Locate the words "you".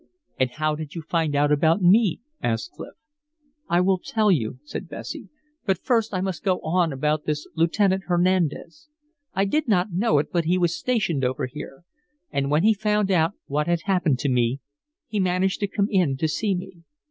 0.95-1.03, 4.31-4.57